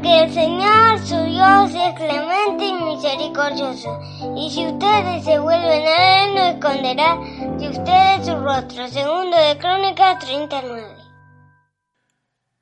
[0.00, 4.00] Porque el Señor su Dios es clemente y misericordioso,
[4.34, 7.18] y si ustedes se vuelven a Él, no esconderá
[7.58, 8.88] de ustedes su rostro.
[8.88, 10.96] Segundo de Crónicas 39.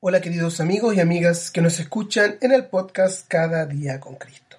[0.00, 4.56] Hola queridos amigos y amigas que nos escuchan en el podcast Cada día con Cristo.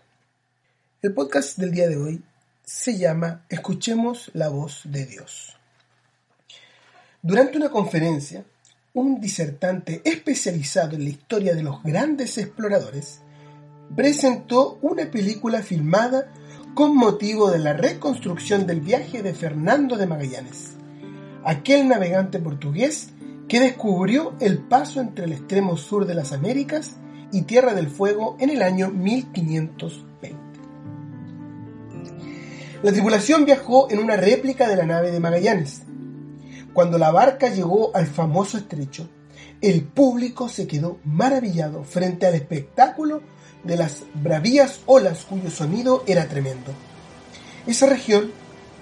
[1.02, 2.24] El podcast del día de hoy
[2.64, 5.58] se llama Escuchemos la voz de Dios.
[7.22, 8.46] Durante una conferencia,
[8.94, 13.22] un disertante especializado en la historia de los grandes exploradores,
[13.96, 16.32] presentó una película filmada
[16.74, 20.76] con motivo de la reconstrucción del viaje de Fernando de Magallanes,
[21.44, 23.10] aquel navegante portugués
[23.48, 26.98] que descubrió el paso entre el extremo sur de las Américas
[27.32, 30.38] y Tierra del Fuego en el año 1520.
[32.82, 35.84] La tripulación viajó en una réplica de la nave de Magallanes,
[36.74, 39.08] cuando la barca llegó al famoso estrecho,
[39.62, 43.22] el público se quedó maravillado frente al espectáculo
[43.64, 46.72] de las bravías olas cuyo sonido era tremendo.
[47.68, 48.32] Esa región,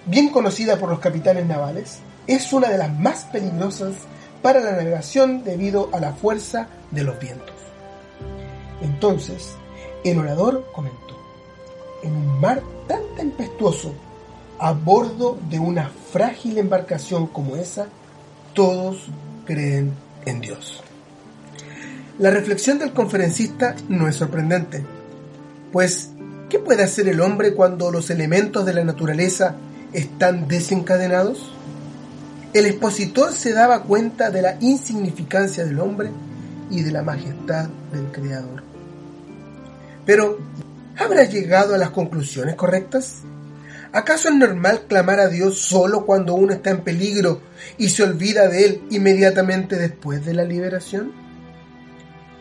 [0.05, 3.95] bien conocida por los capitanes navales, es una de las más peligrosas
[4.41, 7.55] para la navegación debido a la fuerza de los vientos.
[8.81, 9.55] Entonces,
[10.03, 11.17] el orador comentó,
[12.03, 13.93] en un mar tan tempestuoso
[14.59, 17.87] a bordo de una frágil embarcación como esa,
[18.53, 19.07] todos
[19.45, 19.93] creen
[20.25, 20.81] en Dios.
[22.19, 24.83] La reflexión del conferencista no es sorprendente,
[25.71, 26.09] pues
[26.49, 29.55] ¿qué puede hacer el hombre cuando los elementos de la naturaleza
[29.93, 31.51] están desencadenados?
[32.53, 36.09] El expositor se daba cuenta de la insignificancia del hombre
[36.71, 38.63] y de la majestad del Creador.
[40.05, 40.39] Pero,
[40.97, 43.17] ¿habrá llegado a las conclusiones correctas?
[43.93, 47.41] ¿Acaso es normal clamar a Dios solo cuando uno está en peligro
[47.77, 51.13] y se olvida de Él inmediatamente después de la liberación?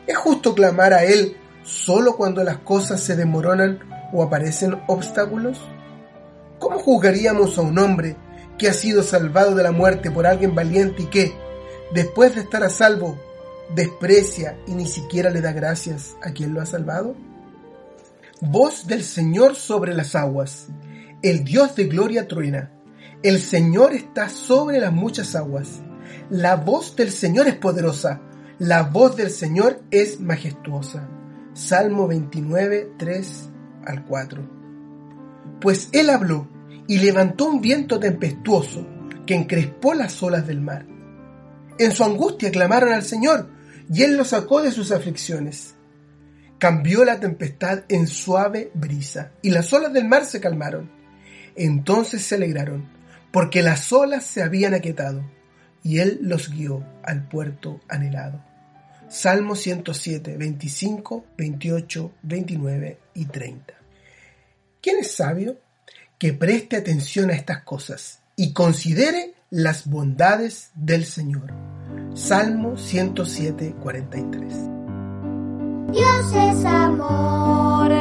[0.06, 3.78] ¿Es justo clamar a Él solo cuando las cosas se demoronan
[4.12, 5.58] o aparecen obstáculos?
[6.58, 8.16] ¿Cómo juzgaríamos a un hombre
[8.58, 11.34] que ha sido salvado de la muerte por alguien valiente y que,
[11.92, 13.20] después de estar a salvo,
[13.74, 17.14] desprecia y ni siquiera le da gracias a quien lo ha salvado?
[18.40, 20.68] Voz del Señor sobre las aguas
[21.22, 22.72] el Dios de gloria truena.
[23.22, 25.80] El Señor está sobre las muchas aguas.
[26.30, 28.20] La voz del Señor es poderosa.
[28.58, 31.08] La voz del Señor es majestuosa.
[31.54, 33.48] Salmo 29, 3
[33.86, 34.50] al 4.
[35.60, 36.48] Pues Él habló
[36.86, 38.86] y levantó un viento tempestuoso
[39.26, 40.86] que encrespó las olas del mar.
[41.78, 43.48] En su angustia clamaron al Señor
[43.92, 45.74] y Él los sacó de sus aflicciones.
[46.58, 50.90] Cambió la tempestad en suave brisa y las olas del mar se calmaron.
[51.56, 52.88] Entonces se alegraron,
[53.30, 55.22] porque las olas se habían aquietado,
[55.82, 58.42] y él los guió al puerto anhelado.
[59.08, 63.74] Salmo 107, 25, 28, 29 y 30.
[64.82, 65.58] ¿Quién es sabio?
[66.18, 71.52] Que preste atención a estas cosas y considere las bondades del Señor.
[72.14, 74.54] Salmo 107, 43.
[75.92, 77.92] Dios es amor.